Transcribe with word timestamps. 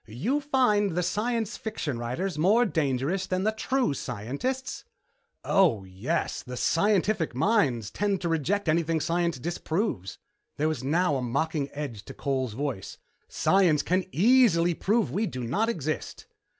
"You 0.07 0.39
find 0.41 0.97
the 0.97 1.03
science 1.03 1.57
fiction 1.57 1.99
writers 1.99 2.35
more 2.35 2.65
dangerous 2.65 3.27
than 3.27 3.43
the 3.43 3.51
true 3.51 3.93
scientists?" 3.93 4.83
"Oh, 5.43 5.83
yes. 5.83 6.41
The 6.41 6.57
scientific 6.57 7.35
mind 7.35 7.93
tends 7.93 8.17
to 8.21 8.27
reject 8.27 8.67
anything 8.67 8.99
science 8.99 9.37
disproves." 9.37 10.17
There 10.57 10.67
was 10.67 10.83
now 10.83 11.17
a 11.17 11.21
mocking 11.21 11.69
edge 11.71 12.03
to 12.05 12.15
Cole's 12.15 12.53
voice. 12.53 12.97
"Science 13.27 13.83
can 13.83 14.05
easily 14.11 14.73
prove 14.73 15.11
we 15.11 15.27
do 15.27 15.43
not 15.43 15.69
exist." 15.69 16.25